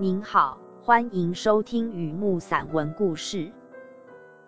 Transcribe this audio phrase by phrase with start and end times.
[0.00, 3.50] 您好，欢迎收听雨木散文故事。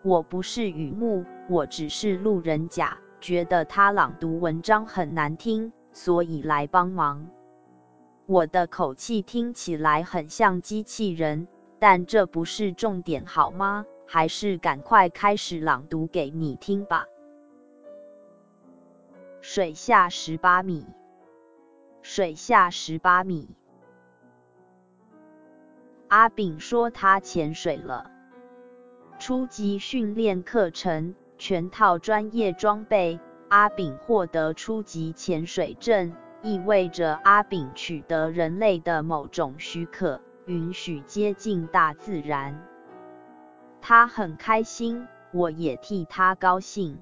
[0.01, 7.27] 我不是雨木，我只是路人甲，觉得他朗读文章很难听，所以来帮忙。
[8.27, 11.49] 我的口气听起来很像机器人，
[11.81, 13.87] 但这不是重点，好吗？
[14.07, 17.07] 还是赶快开始朗读给你听吧。
[19.41, 20.87] 水下十八米，
[22.03, 23.57] 水下十八米。
[26.11, 28.11] 阿炳说他潜水了。
[29.21, 33.21] 初级训练课程，全套专业装备。
[33.49, 42.61] 阿炳获得初级潜水证，意味着阿炳取得人类的某种许可，允许接近大自然。
[43.81, 46.99] 他很开心，我也替他高兴。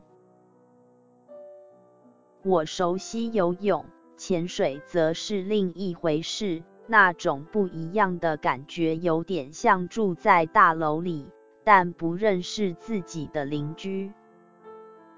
[2.43, 3.87] 我熟悉游泳，
[4.18, 6.62] 潜水则是另一回事。
[6.90, 11.26] 那种不一样的感觉，有点像住在大楼里，
[11.62, 14.10] 但不认识自己的邻居。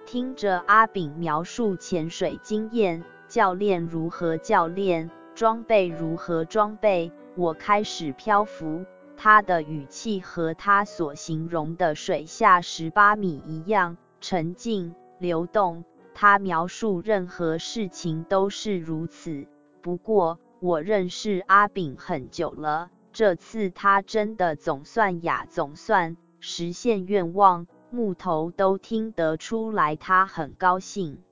[0.05, 8.85] 听着阿炳描述潜水经验，教练如何教练，装备如何装备，我开始漂浮。
[9.17, 15.85] 他的语气和他所形容的水下十八米一样，沉静、流动。
[16.15, 19.47] 他描述任何事情都是如此。
[19.83, 31.23] 不过，我认识阿炳很久了，这次他真的总算呀，总算实现愿望，木头都听得出来他很高兴。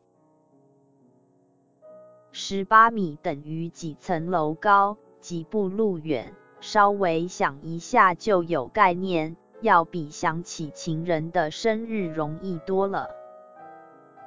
[2.32, 13.10] 十八米等于几层楼高，几步路远，稍微想一下就有概念，要比想起情人的生日容易多了。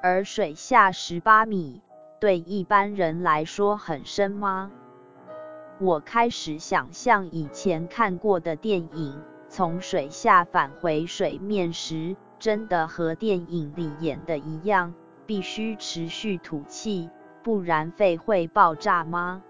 [0.03, 1.81] 而水下十八米，
[2.19, 4.72] 对一般人来说很深吗？
[5.84, 9.19] 我开始想象以前看过的电影，
[9.50, 14.94] 从水下返回水面时，真的和电影里演的一样，
[15.25, 17.09] 必须持续吐气，
[17.42, 19.42] 不然肺会爆炸吗？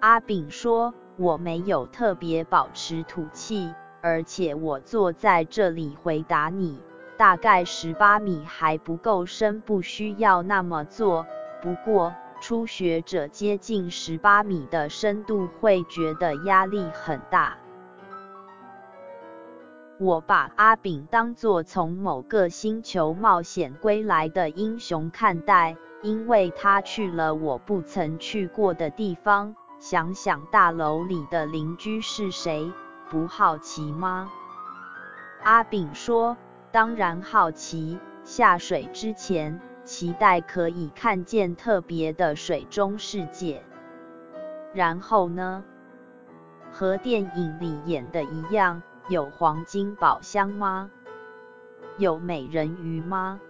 [0.00, 6.80] 阿炳说，我没有特别保持吐气，而且我坐在这里回答你，
[7.18, 11.26] 大概十八米还不够深，不需要那么做。
[11.60, 17.58] 不过，初学者接近十八米的深度会觉得压力很大。
[19.98, 29.56] 我把阿炳当作从某个星球冒险归来的英雄看待，因为他去了我不曾去过的地方。
[29.80, 32.72] 想想大楼里的邻居是谁，
[33.10, 34.30] 不好奇吗？
[35.42, 36.36] 阿炳说
[36.70, 37.98] ：“当然好奇。
[38.24, 43.62] 下水之前。”期待可以看见特别的水中世界。
[44.74, 45.64] 然后呢？
[46.70, 50.90] 和电影里演的一样，有黄金宝箱吗？
[51.96, 53.40] 有美人鱼吗？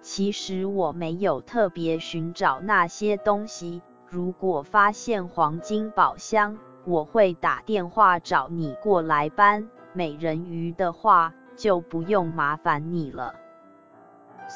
[0.00, 3.82] 其实我没有特别寻找那些东西。
[4.08, 6.56] 如果发现黄金宝箱，
[6.86, 9.68] 我会打电话找你过来搬。
[9.92, 13.34] 美人鱼的话，就不用麻烦你了。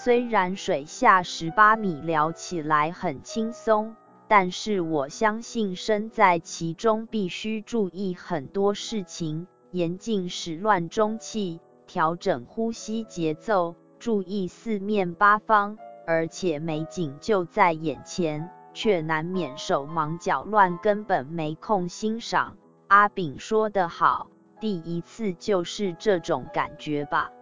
[0.04, 3.97] 虽然水下十八米聊起来很轻松，
[4.28, 22.56] 但是我相信身在其中必须注意很多事情，严禁始乱终弃，调整呼吸节奏，注意四面八方，而且美景就在眼前，却难免手忙脚乱，根本没空欣赏。
[22.86, 24.30] 阿炳说得好，
[24.60, 27.32] 第一次就是这种感觉吧。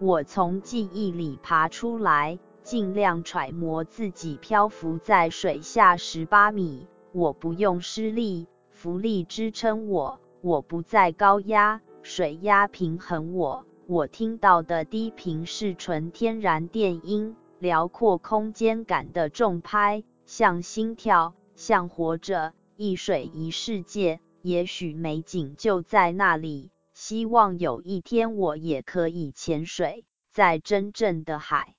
[0.00, 6.86] 我从记忆里爬出来，尽量揣摩自己漂浮在水下十八米。
[7.10, 13.66] 我不用施力，浮力支撑我，我不再高压，水压平衡我。
[13.86, 24.20] 我听到的低频是纯天然电音，辽阔空间感的重拍，像心跳，像活着，一水一世界。
[24.42, 26.70] 也许美景就在那里。
[27.00, 31.76] 希望有一天我也可以潜水在真正的海。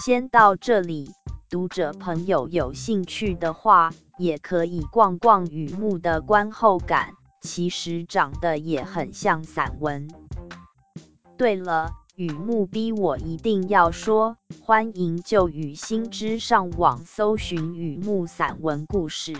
[0.00, 1.10] 先到这里，
[1.50, 7.12] 读者朋友有兴趣的话，也可以逛逛雨木的观后感，
[7.42, 10.08] 其实长得也很像散文。
[11.36, 12.05] 对了。
[12.16, 19.34] 雨木逼我一定要说，欢迎就雨心之上网搜寻雨木散文故事。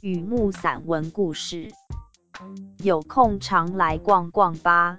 [0.00, 1.70] 雨木散文故事，
[2.82, 4.98] 有空常来逛逛吧。